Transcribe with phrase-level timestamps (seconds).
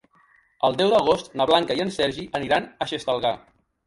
[0.69, 3.33] El deu d'agost na Blanca i en Sergi aniran a Xestalgar.